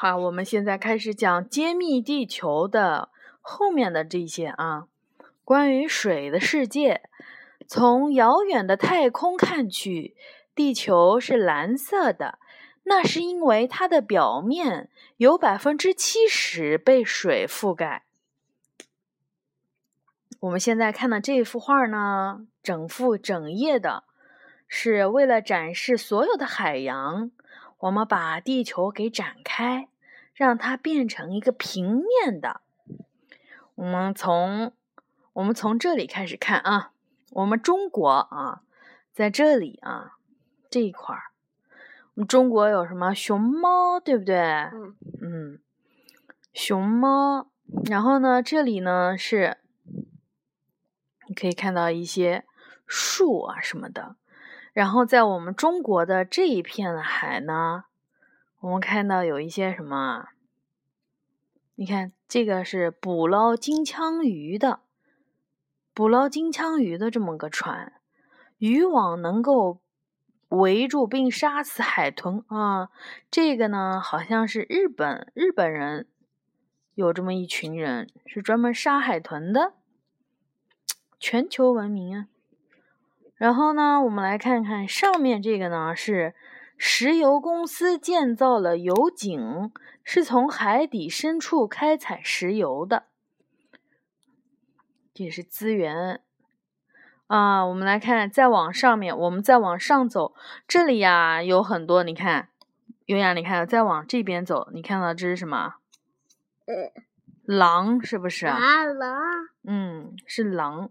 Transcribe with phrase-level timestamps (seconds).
[0.00, 3.08] 好，我们现在开始讲揭秘地球的
[3.40, 4.86] 后面的这些啊，
[5.42, 7.02] 关于水的世界。
[7.66, 10.14] 从遥远的太空看去，
[10.54, 12.38] 地球是蓝色的，
[12.84, 18.04] 那是因为它的表面有百分之七十被水覆盖。
[20.38, 24.04] 我们现在看的这幅画呢，整幅整页的，
[24.68, 27.32] 是为了展示所有的海洋。
[27.78, 29.88] 我们把地球给展开，
[30.34, 32.60] 让它变成一个平面的。
[33.76, 34.72] 我们从
[35.34, 36.92] 我们从这里开始看啊，
[37.30, 38.62] 我们中国啊，
[39.12, 40.18] 在这里啊
[40.68, 41.30] 这一块儿，
[42.14, 44.36] 我们中国有什么熊猫，对不对？
[44.36, 45.58] 嗯嗯，
[46.52, 47.48] 熊猫。
[47.84, 49.58] 然后呢，这里呢是，
[51.28, 52.44] 你可以看到一些
[52.86, 54.16] 树啊什么的。
[54.78, 57.86] 然后在我们中国的这一片海呢，
[58.60, 60.28] 我们看到有一些什么？
[61.74, 64.78] 你看，这个是捕捞金枪鱼的，
[65.92, 67.94] 捕捞金枪鱼的这么个船，
[68.58, 69.80] 渔网能够
[70.50, 72.90] 围住并杀死海豚啊。
[73.32, 76.06] 这个呢，好像是日本日本人
[76.94, 79.72] 有这么一群人，是专门杀海豚的，
[81.18, 82.28] 全球闻名啊。
[83.38, 86.34] 然后呢，我们来看看上面这个呢，是
[86.76, 89.72] 石油公司建造了油井，
[90.02, 93.04] 是从海底深处开采石油的，
[95.14, 96.20] 这是资源
[97.28, 97.64] 啊。
[97.64, 100.34] 我们来看，再往上面，我们再往上走，
[100.66, 102.48] 这里呀有很多，你看，
[103.06, 105.74] 优雅，你看，再往这边走，你看到这是什么？
[106.66, 106.92] 呃，
[107.44, 108.46] 狼是不是？
[108.48, 109.20] 啊狼。
[109.64, 110.90] 嗯，是狼。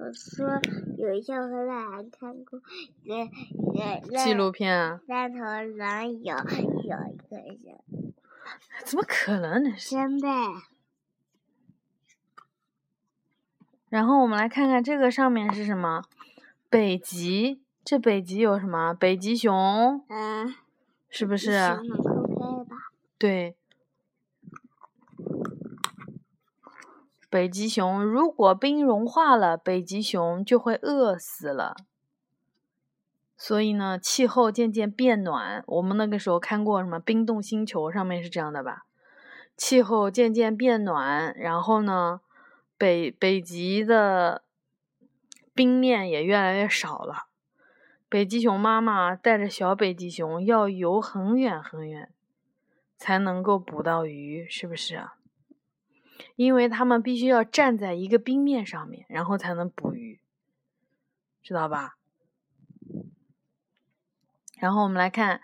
[0.00, 0.60] 我说
[0.96, 2.60] 有一天我和奶奶看过
[3.02, 5.00] 一个一个纪录片啊？
[5.08, 5.40] 三头
[5.76, 8.14] 狼有有一个人，
[8.86, 9.72] 怎么可能呢？
[9.76, 10.28] 真的。
[13.88, 16.04] 然后我们来看看这个上面是什么？
[16.70, 18.94] 北极，这北极有什么？
[18.94, 20.54] 北极熊，嗯，
[21.08, 21.58] 是不是？
[23.18, 23.56] 对。
[27.30, 31.76] 北极熊如果冰融化了，北极熊就会饿死了。
[33.36, 35.62] 所以呢，气候渐渐变暖。
[35.66, 38.86] 我们那个时候看过什么《冰冻星球》上面是这样的吧？
[39.56, 42.20] 气候渐渐变暖，然后呢，
[42.76, 44.42] 北北极的
[45.54, 47.26] 冰面也越来越少了。
[48.08, 52.10] 北极熊妈妈带着小北极熊要游很远很远，
[52.96, 55.17] 才能够捕到鱼，是不是啊？
[56.36, 60.20] 因为他们必须要站在一个冰面上面，然后才能捕鱼，
[61.42, 61.96] 知道吧？
[64.58, 65.40] 然后我们来看，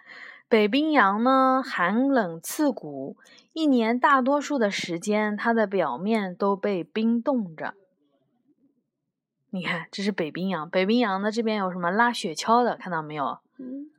[0.49, 3.17] 北冰洋呢寒冷刺骨，
[3.53, 7.75] 一年大多数的时间，它的表面都被冰冻着。
[9.51, 13.39] 你看，这是北冰洋，北冰洋的这边有什么拉雪橇的，看到没有？
[13.59, 13.91] 嗯。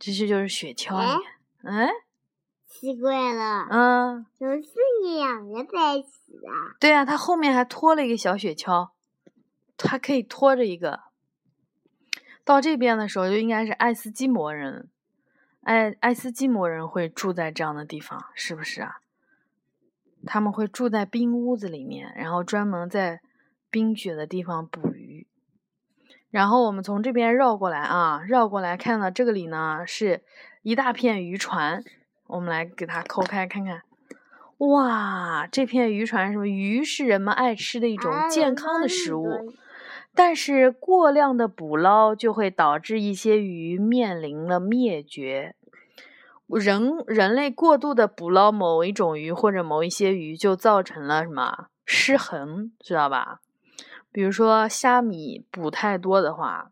[0.00, 1.00] 这些就是雪橇，
[1.62, 1.90] 你看，哎。
[2.68, 4.68] 奇怪了，嗯，怎么是
[5.16, 6.76] 两个在一起啊？
[6.78, 8.90] 对呀，他后面还拖了一个小雪橇，
[9.78, 11.00] 它可以拖着一个。
[12.44, 14.90] 到这边的时候，就应该是爱斯基摩人，
[15.62, 19.00] 爱爱斯基摩人会住在这样的地方，是不是啊？
[20.26, 23.22] 他们会住在冰屋子里面，然后专门在
[23.70, 25.26] 冰雪的地方捕鱼。
[26.30, 30.22] 然后我们从这边绕过来啊，绕过来看到这个里呢，是
[30.62, 31.82] 一大片渔船。
[32.28, 33.82] 我们来给它抠开看看，
[34.58, 36.46] 哇，这片渔船什么？
[36.46, 39.54] 鱼是人们爱吃的一种健康的食物，
[40.14, 45.54] 但是过量的捕捞就会导致一些鱼面临了灭绝。
[46.46, 53.40] 人人类过度的捕捞某一种鱼或者某一些鱼，就造成了什么失衡，知道吧？
[54.12, 56.70] 比如说虾米捕太多的话。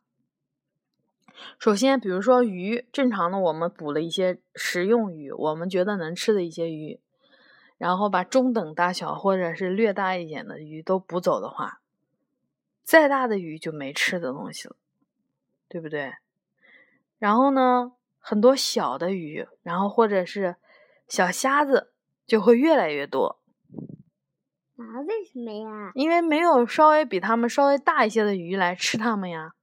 [1.59, 7.01] 首先，比如说鱼，正常的我们捕了一些食用鱼，我们觉得能吃的一些鱼，
[7.79, 11.81] 然后把中等大小或者是略大一点的鱼都捕走的话，
[12.83, 14.77] 再大的鱼就没吃的东西了，
[15.69, 16.15] 对不对？
[17.19, 20.57] 然后呢，很多小的鱼，然后或者是
[21.09, 21.93] 小虾子
[22.27, 23.41] 就会越来越多。
[24.77, 25.01] 啊？
[25.07, 25.91] 为什么呀？
[25.95, 29.55] 因为没有稍微比它们稍微大一些的鱼来吃它们呀。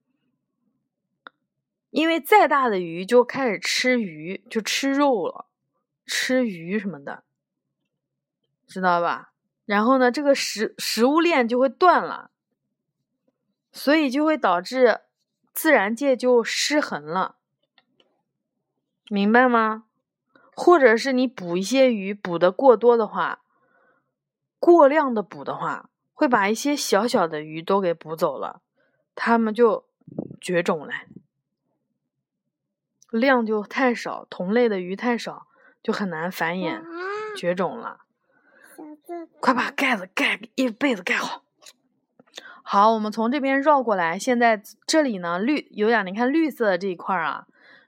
[1.94, 5.45] 因为再大的鱼就开始吃鱼，就吃肉了，
[6.07, 7.24] 吃鱼什么的，
[8.66, 9.34] 知道吧？
[9.68, 12.31] 然后呢，这个食食物链就会断了，
[13.72, 15.01] 所以就会导致
[15.54, 17.36] 自然界就失衡了。
[19.07, 19.84] 明白吗？
[20.56, 23.44] 或者是你捕一些鱼，捕的过多的话，
[24.57, 28.63] 过量的捕的话，会把一些小小的鱼都给捕走了，
[29.13, 29.86] 它们就
[30.42, 30.92] 绝种了。
[33.18, 35.48] 量就太少，同类的鱼太少，
[35.81, 36.81] 就很难繁衍，
[37.38, 38.00] 绝种了。
[39.39, 41.44] 快把盖子盖一被子盖好。
[42.63, 47.45] 好，我们从这边绕过来，现在这里呢绿有点，你看绿色的这一块啊，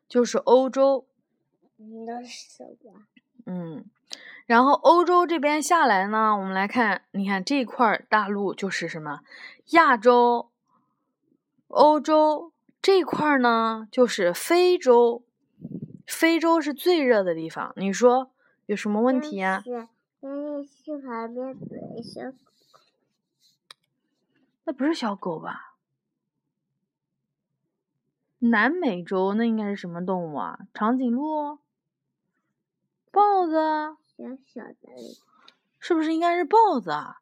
[0.07, 1.07] 就是欧洲。
[2.06, 3.01] 那是什么？
[3.45, 3.86] 嗯，
[4.45, 9.21] 然后欧洲这边下来呢，我们来看，你看这块大陆就是什么？
[9.71, 10.50] 亚洲、
[11.68, 12.51] 欧洲
[12.85, 15.25] 这块儿呢，就是非洲。
[16.05, 18.31] 非洲是最热的地方，你说
[18.67, 19.63] 有什么问题呀？
[20.19, 22.37] 那是旁边的小狗，
[24.65, 25.73] 那不是小狗吧？
[28.37, 30.59] 南美洲那应该是什么动物啊？
[30.71, 31.57] 长颈鹿、
[33.09, 33.55] 豹子？
[34.15, 34.77] 小小的，
[35.79, 37.17] 是不是应该是豹子啊？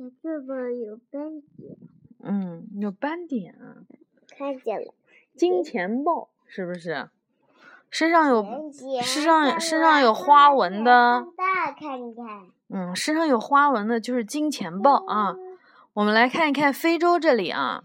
[0.00, 1.76] 它这边有斑点。
[2.22, 3.84] 嗯，有斑点啊。
[4.30, 4.94] 看见了。
[5.36, 7.10] 金钱豹是不是？
[7.90, 11.26] 身上有身上身上有花纹的。
[11.36, 12.46] 大看看。
[12.68, 15.36] 嗯，身上有花纹的就是金钱豹啊。
[15.92, 17.84] 我们来看一看非洲这里啊。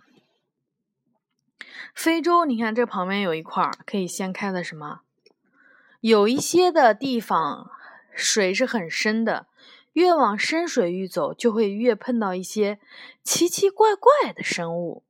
[1.94, 5.01] 非洲，你看这旁边有一块可以掀开的什么？
[6.00, 7.69] 有一些的地方
[8.13, 9.47] 水是很深的，
[9.95, 12.80] 越往深水域走，就会越碰到一些
[13.24, 15.03] 奇奇怪怪的生物。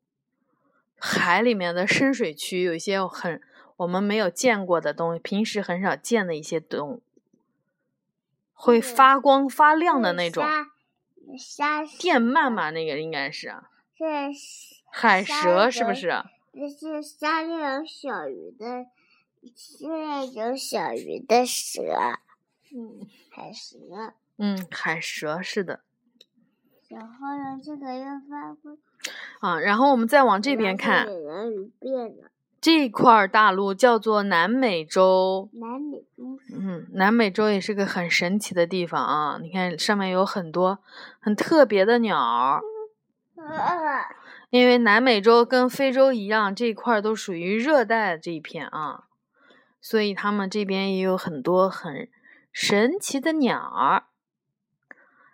[0.96, 3.42] 海里面的深水区有一些很
[3.78, 7.02] 我们没有见过的东西，平时很少见的一些动物，
[8.54, 10.46] 会发光发亮的那种。
[11.40, 13.56] 沙电鳗嘛，那个应该是。
[13.98, 14.06] 是
[14.92, 16.10] 海蛇是不是？
[16.52, 18.86] 那是沙里有小鱼的，
[19.56, 21.82] 是那种小鱼的蛇。
[22.76, 23.78] 嗯，海蛇。
[24.38, 25.80] 嗯，海蛇是的。
[26.90, 28.78] 然后呢，这个又发光。
[29.40, 31.08] 啊，然后我们再往这边看，
[32.60, 35.50] 这块大陆叫做南美洲。
[35.54, 36.40] 南美洲。
[36.54, 39.40] 嗯，南美洲也是个很神奇的地方啊！
[39.42, 40.80] 你看上面有很多
[41.20, 42.62] 很特别的鸟。
[44.50, 49.06] 因为南美洲跟非洲一样，这块都属于热带这一片啊，
[49.82, 52.10] 所以他们这边也有很多很
[52.56, 54.06] 神奇的鸟儿。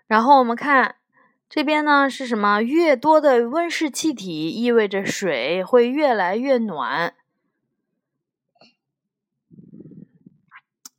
[0.07, 0.95] 然后我们看。
[1.53, 2.61] 这边呢是什么？
[2.61, 7.13] 越多的温室气体意味着水会越来越暖，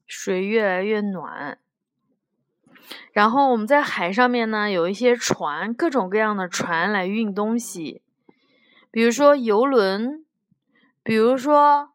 [0.06, 1.58] 水越来越暖。
[3.14, 8.02] 然后我们在海上面呢，有一些船，各种各样的船来运东西，
[8.90, 10.26] 比如说游轮，
[11.02, 11.94] 比如说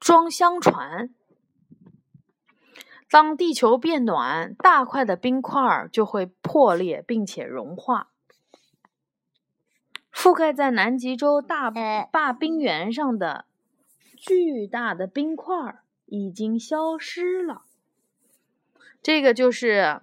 [0.00, 1.14] 装箱船。
[3.14, 8.08] 当地球变暖，大块的冰块就会破裂并且融化。
[10.12, 13.44] 覆盖在南极洲大坝冰原上的
[14.16, 15.76] 巨大的冰块
[16.06, 17.62] 已经消失了。
[19.00, 20.00] 这个就是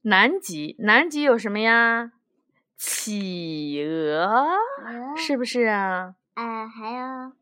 [0.00, 0.74] 南极。
[0.78, 2.12] 南极有什么呀？
[2.78, 4.56] 企鹅，
[5.14, 6.14] 是不是啊？
[6.32, 7.32] 啊，还有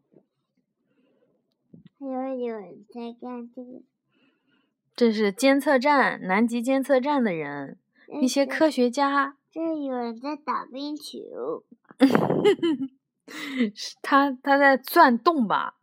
[2.01, 3.83] 还有有人在干这个。
[5.01, 7.79] 这是监测站，南极监测站的人，
[8.21, 9.39] 一些科学家。
[9.51, 11.65] 这有人在打冰球。
[14.03, 15.79] 他他在钻洞吧？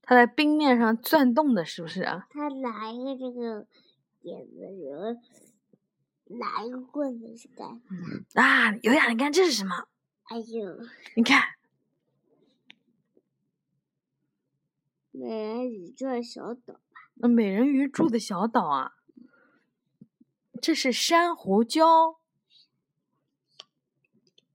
[0.00, 2.26] 他在冰面上钻洞的，是不是啊？
[2.30, 3.66] 他拿一个这个
[4.22, 5.04] 点子，然后
[6.38, 7.78] 拿一个棍子是干
[8.30, 8.42] 啥？
[8.42, 9.86] 啊，有雅，你看这是什么？
[10.30, 10.78] 哎呦，
[11.14, 11.42] 你看，
[15.12, 16.80] 美人鱼这小岛。
[17.16, 18.92] 那美人鱼住的小岛啊，
[20.60, 22.16] 这是珊瑚礁。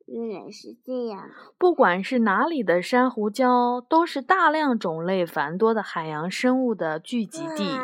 [0.06, 1.32] 原来是这样。
[1.58, 7.80] 不管是哪里的珊瑚礁，都是大量种类繁多的海洋生物的聚集地。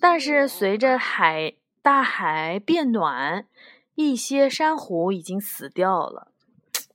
[0.00, 3.48] 但是随着海大海变暖，
[3.96, 6.30] 一些珊瑚已经死掉了。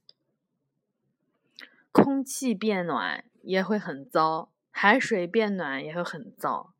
[1.91, 4.52] 空气变暖也会很糟。
[4.75, 6.73] 海水变暖也会很糟，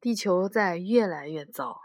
[0.00, 1.80] 地球在越来越糟。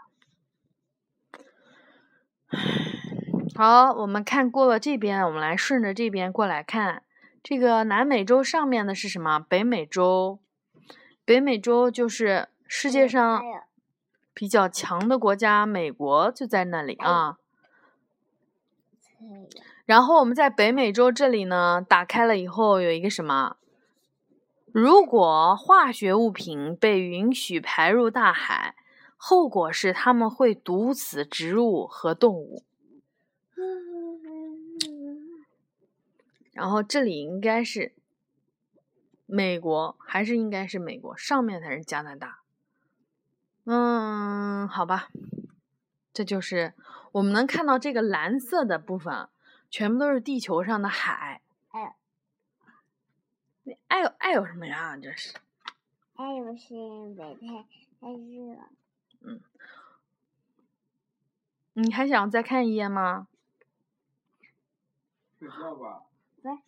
[3.56, 7.02] 好，我们看过了这边，我们来顺着这边过来看，
[7.42, 9.40] 这个南美洲上面的是什么？
[9.40, 10.38] 北美洲，
[11.24, 13.42] 北美洲就是世界上
[14.32, 17.36] 比较强的国家，美国就在那里啊。
[19.84, 23.56] 然后我们在北美洲这里呢，打开了以后有一个什么？
[24.72, 28.76] 如果化学物品被允许排入大海，
[29.16, 32.64] 后果是它们会毒死植物和动物。
[36.52, 37.94] 然后这里应该是
[39.26, 41.16] 美国，还是应该是美国？
[41.16, 42.40] 上面才是加拿大。
[43.64, 45.08] 嗯，好吧，
[46.12, 46.74] 这就是
[47.12, 49.28] 我们能看到这个蓝色的部分，
[49.70, 51.40] 全部都是地球上的海。
[53.90, 54.96] 爱有爱有什么呀？
[54.96, 55.34] 这是。
[56.14, 57.66] 爱有是因为太
[58.00, 58.56] 太热。
[59.20, 59.40] 嗯。
[61.72, 63.26] 你还想再看一页吗？
[65.40, 66.04] 睡觉吧。
[66.42, 66.62] 来。